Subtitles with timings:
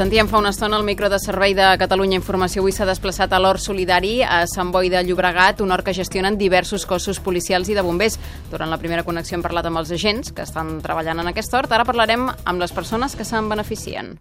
[0.00, 2.62] sentíem fa una estona el micro de servei de Catalunya Informació.
[2.62, 6.38] Avui s'ha desplaçat a l'Hort Solidari a Sant Boi de Llobregat, un hort que gestionen
[6.40, 8.16] diversos cossos policials i de bombers.
[8.48, 11.68] Durant la primera connexió hem parlat amb els agents que estan treballant en aquest hort.
[11.76, 14.16] Ara parlarem amb les persones que se'n beneficien.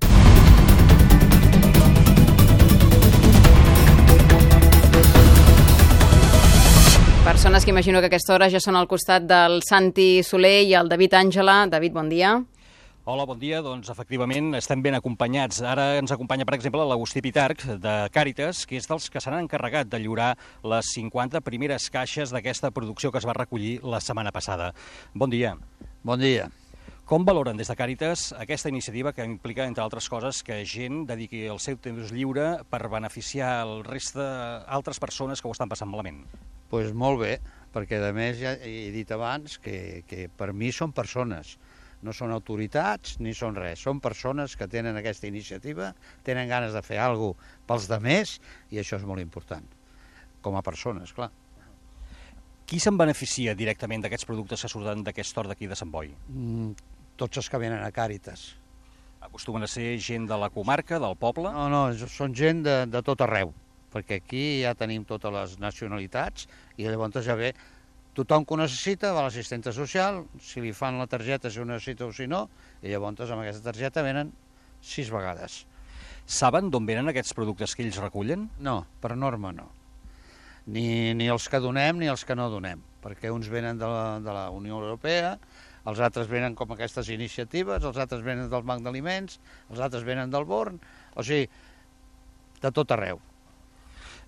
[7.24, 10.76] Persones que imagino que a aquesta hora ja són al costat del Santi Soler i
[10.76, 11.62] el David Àngela.
[11.72, 12.36] David, bon dia.
[13.10, 13.58] Hola, bon dia.
[13.66, 15.64] Doncs efectivament estem ben acompanyats.
[15.66, 19.90] Ara ens acompanya, per exemple, l'Agustí Pitarc de Càritas, que és dels que s'han encarregat
[19.90, 20.28] de lliurar
[20.62, 24.68] les 50 primeres caixes d'aquesta producció que es va recollir la setmana passada.
[25.16, 25.56] Bon dia.
[26.06, 26.52] Bon dia.
[27.10, 31.48] Com valoren des de Càritas aquesta iniciativa que implica, entre altres coses, que gent dediqui
[31.50, 36.22] el seu temps lliure per beneficiar el reste d'altres persones que ho estan passant malament?
[36.30, 37.34] Doncs pues molt bé,
[37.74, 41.58] perquè a més ja he dit abans que, que per mi són persones,
[42.06, 45.92] no són autoritats ni són res, són persones que tenen aquesta iniciativa,
[46.24, 48.38] tenen ganes de fer alguna cosa pels demés
[48.72, 49.66] i això és molt important,
[50.42, 51.30] com a persones, clar.
[52.70, 56.12] Qui se'n beneficia directament d'aquests productes que surten d'aquest hort d'aquí de Sant Boi?
[56.30, 56.74] Mm,
[57.18, 58.52] tots els que venen a Càritas.
[59.26, 61.50] Acostumen a ser gent de la comarca, del poble?
[61.52, 63.52] No, no, són gent de, de tot arreu,
[63.92, 66.48] perquè aquí ja tenim totes les nacionalitats
[66.78, 67.52] i llavors ja ve
[68.20, 71.66] tothom que ho necessita, va a l'assistenta social, si li fan la targeta si ho
[71.68, 72.46] necessita o si no,
[72.84, 74.34] i llavors amb aquesta targeta venen
[74.84, 75.64] sis vegades.
[76.30, 78.50] Saben d'on venen aquests productes que ells recullen?
[78.62, 79.70] No, per norma no.
[80.70, 84.04] Ni, ni els que donem ni els que no donem, perquè uns venen de la,
[84.22, 85.38] de la Unió Europea,
[85.90, 89.40] els altres venen com aquestes iniciatives, els altres venen del Banc d'Aliments,
[89.72, 90.78] els altres venen del Born,
[91.16, 91.50] o sigui,
[92.60, 93.24] de tot arreu.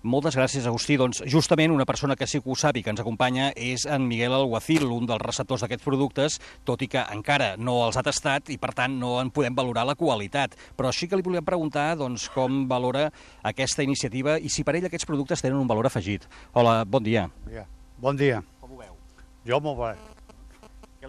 [0.02, 0.96] Moltes gràcies, Agustí.
[0.98, 4.02] Doncs justament una persona que sí que ho sap i que ens acompanya és en
[4.10, 8.50] Miguel Alguacil, un dels receptors d'aquests productes, tot i que encara no els ha tastat
[8.50, 10.56] i, per tant, no en podem valorar la qualitat.
[10.74, 13.12] Però sí que li volíem preguntar doncs, com valora
[13.46, 16.26] aquesta iniciativa i si per ell aquests productes tenen un valor afegit.
[16.52, 17.28] Hola, bon dia.
[17.52, 17.68] Ja.
[18.02, 18.42] Bon dia.
[18.58, 18.98] Com ho veu?
[19.46, 19.94] Jo molt bé.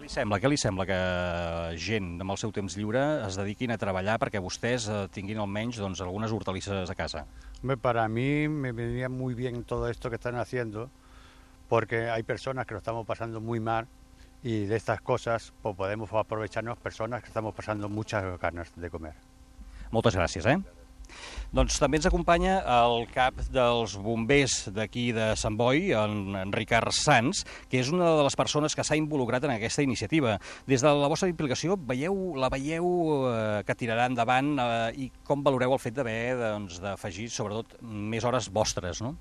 [0.04, 0.36] Li sembla?
[0.36, 0.96] Què li sembla que
[1.80, 5.78] gent amb el seu temps lliure es dediquin a treballar perquè vostès eh, tinguin almenys
[5.80, 7.22] doncs, algunes hortalisses a casa?
[7.80, 10.90] Para mí me venía muy bien todo esto que están haciendo,
[11.70, 13.88] porque hay personas que lo estamos pasando muy mal
[14.42, 19.14] y de estas cosas pues, podemos aprovecharnos personas que estamos pasando muchas ganas de comer.
[19.90, 20.83] Moltes gràcies, eh?
[21.54, 26.90] Doncs també ens acompanya el cap dels bombers d'aquí de Sant Boi, en, en Ricard
[26.96, 30.38] Sans, que és una de les persones que s'ha involucrat en aquesta iniciativa.
[30.66, 32.88] Des de la vostra implicació, veieu, la veieu
[33.30, 37.78] eh, que tirarà endavant eh, i com valoreu el fet d'haver doncs, d'afegir, doncs, sobretot,
[37.84, 39.14] més hores vostres, no?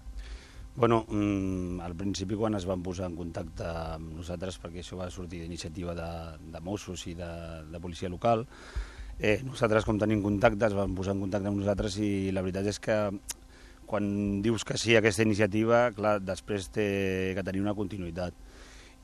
[0.75, 5.11] Bueno, mm, al principi quan es van posar en contacte amb nosaltres, perquè això va
[5.13, 6.09] sortir d'iniciativa de,
[6.49, 7.29] de Mossos i de,
[7.69, 8.47] de policia local,
[9.19, 12.69] eh, nosaltres com tenim contacte es van posar en contacte amb nosaltres i la veritat
[12.73, 12.97] és que
[13.85, 16.87] quan dius que sí a aquesta iniciativa, clar, després té
[17.37, 18.33] que tenir una continuïtat.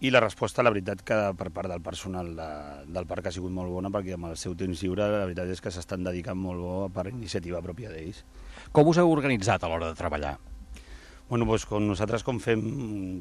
[0.01, 2.49] I la resposta, la veritat, que per part del personal de,
[2.87, 5.61] del parc ha sigut molt bona perquè amb el seu temps lliure la veritat és
[5.61, 8.23] que s'estan dedicant molt bo per iniciativa pròpia d'ells.
[8.71, 10.37] Com us heu organitzat a l'hora de treballar?
[11.29, 12.61] Bueno, doncs, com nosaltres com fem,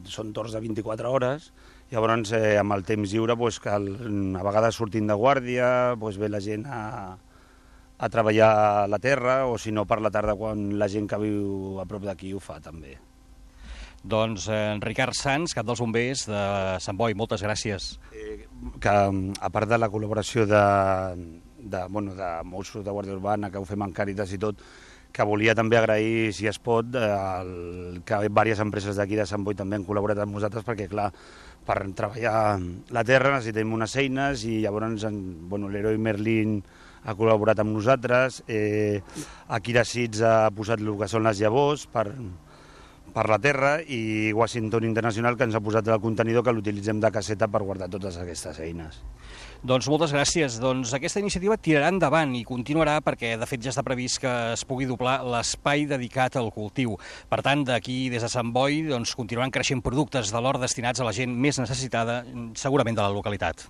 [0.08, 1.50] són torns de 24 hores,
[1.92, 5.69] llavors eh, amb el temps lliure doncs, cal, a vegades sortint de guàrdia,
[6.00, 7.19] doncs, ve la gent a,
[7.98, 11.20] a treballar a la terra, o si no per la tarda quan la gent que
[11.20, 12.96] viu a prop d'aquí ho fa també.
[14.08, 16.42] Doncs eh, Ricard Sans, cap dels bombers de
[16.80, 17.98] Sant Boi, moltes gràcies.
[18.16, 18.46] Eh,
[18.80, 20.66] que a part de la col·laboració de,
[21.58, 24.64] de, bueno, de Mossos, de Guàrdia Urbana, que ho fem en Càritas i tot,
[25.12, 29.56] que volia també agrair, si es pot, el, que diverses empreses d'aquí de Sant Boi
[29.58, 31.08] també han col·laborat amb nosaltres perquè, clar,
[31.69, 32.58] per treballar
[32.94, 35.19] la terra necessitem unes eines i llavors en,
[35.50, 36.60] bueno, l'heroi Merlin
[37.04, 39.00] ha col·laborat amb nosaltres, eh,
[39.54, 42.08] Akira Seeds ha posat el que són les llavors per,
[43.14, 47.10] per la terra i Washington Internacional que ens ha posat el contenidor que l'utilitzem de
[47.14, 49.00] caseta per guardar totes aquestes eines.
[49.62, 50.58] Doncs moltes gràcies.
[50.62, 54.64] Doncs aquesta iniciativa tirarà endavant i continuarà perquè, de fet, ja està previst que es
[54.69, 56.94] pugui doblar l'espai dedicat al cultiu.
[57.31, 61.08] Per tant, d'aquí, des de Sant Boi, doncs, continuaran creixent productes de l'or destinats a
[61.08, 62.22] la gent més necessitada,
[62.54, 63.69] segurament de la localitat.